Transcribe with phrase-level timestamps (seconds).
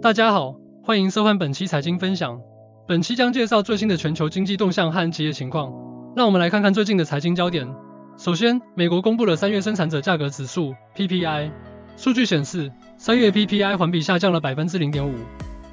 [0.00, 0.54] 大家好，
[0.84, 2.40] 欢迎收看本期财经分享。
[2.86, 5.72] 本期将介绍最新的全球经济动向和企业情况。
[6.14, 7.68] 让我们来看看最近的财经焦点。
[8.16, 11.50] 首先，美国公布了三月生产者价格指数 PPI，
[11.96, 15.12] 数据显示，三月 PPI 环比下降了百分之零点五，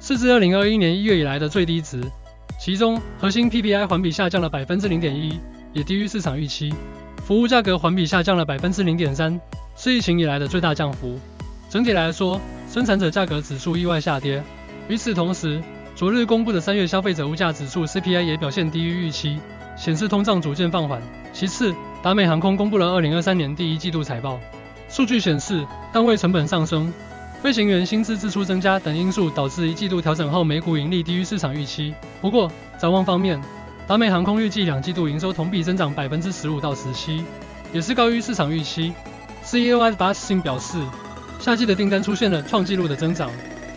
[0.00, 2.02] 是自二零二一年一月以来的最低值。
[2.58, 5.38] 其中，核心 PPI 环比下降了百分之零点一，
[5.72, 6.74] 也低于市场预期。
[7.18, 9.40] 服务价格环比下降了百分之零点三，
[9.76, 11.16] 是疫情以来的最大降幅。
[11.70, 14.42] 整体来说，生产者价格指数意外下跌。
[14.88, 15.62] 与此同时，
[15.94, 19.38] 昨日公布的三月消费者物价指数 CPI 也表现低于预期，
[19.76, 21.00] 显示通胀逐渐放缓。
[21.32, 24.38] 其次，达美航空公布了二零二三年第一季度财报，
[24.88, 26.92] 数据显示单位成本上升、
[27.42, 31.94] 飞行员薪资支出增加等因素导致一季度调整后每股盈利低于市场预期。
[32.20, 33.40] 不过，展望方面，
[33.86, 37.24] 达美航空预计两季度营收同比增长百分之十五到十七，
[37.72, 38.92] 也是高于市场预期。
[39.42, 40.78] CEO a 巴斯 s 表示。
[41.40, 43.30] 夏季的订单出现了创纪录的增长，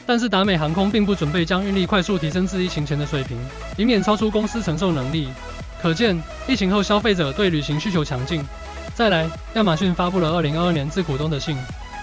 [0.05, 3.37] 但是达美航空并不准备将运力快速提升至疫情前的水平，
[3.77, 5.29] 以免超出公司承受能力。
[5.81, 8.43] 可见，疫情后消费者对旅行需求强劲。
[8.95, 11.55] 再来，亚马逊发布了2022年致股东的信，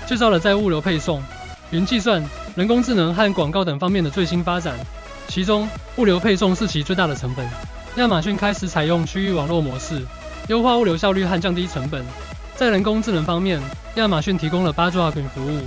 [0.06, 1.22] 介绍了在物流配送、
[1.70, 4.74] 云计算、人工智能和广告等方面的最新发展。
[5.28, 7.46] 其中，物流配送是其最大的成本。
[7.96, 10.00] 亚马逊开始采用区域网络模式，
[10.48, 12.04] 优化物流效率和降低成本。
[12.56, 13.60] 在人工智能方面，
[13.96, 15.60] 亚马逊提供了八爪滚服务，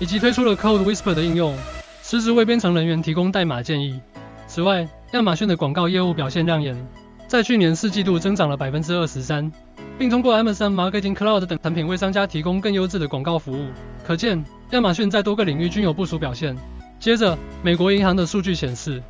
[0.00, 1.56] 以及推出了 Code Whisper 的应用，
[2.02, 4.00] 实时为编程人员提供代码建议。
[4.48, 6.76] 此外，亚马逊的广告业务表现亮眼，
[7.28, 9.52] 在去年四季度增长了百分之二十三，
[9.96, 13.66] 并通过 Amazon Marketing Cloud 等产品为商家提供更优质的广告服务。
[14.04, 16.56] 可见，亚马逊在多个领域均有部署表现。
[16.98, 19.00] 接着，美国银行的数据显示，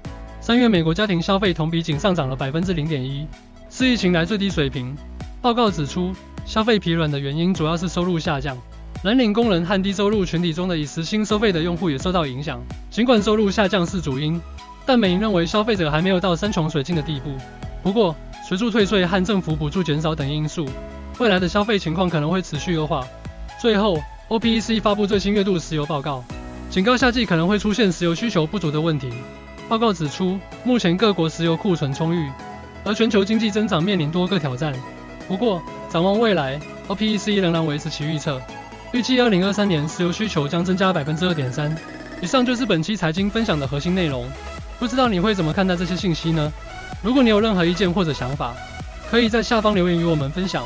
[0.42, 3.26] 三月美国家庭消费同比仅上涨了百分之零点一，
[3.70, 4.94] 是疫情来最低水平。
[5.40, 6.12] 报告指出。
[6.44, 8.56] 消费疲软的原因主要是收入下降，
[9.04, 12.60] 蓝领工人和低收入群体中的以时薪收费的用户也受到影响。
[12.90, 14.40] 尽管收入下降是主因，
[14.84, 17.30] 但美银认为消费者还没有到山穷水尽的地步。
[17.82, 18.14] 不过，
[18.46, 20.66] 随着退税和政府补助减少等因素，
[21.18, 23.06] 未来的消费情况可能会持续恶化。
[23.60, 26.22] 最后，OPEC 发布最新月度石油报告，
[26.68, 29.08] 警告夏季可能会出现石油需求不足的问题。
[29.68, 32.30] 报告指出，目前各国石油库存充裕，
[32.84, 34.74] 而全球经济增长面临多个挑战。
[35.28, 38.40] 不过，展望未来，OPEC 仍然维持其预测，
[38.92, 41.74] 预计二零二三年石油需求将增加百分之二点三。
[42.20, 44.26] 以上就是本期财经分享的核心内容，
[44.78, 46.52] 不知道你会怎么看待这些信息呢？
[47.02, 48.54] 如果你有任何意见或者想法，
[49.10, 50.64] 可以在下方留言与我们分享。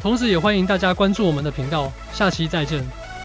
[0.00, 3.05] 同时也欢迎大家关注我们的频道，下期再见。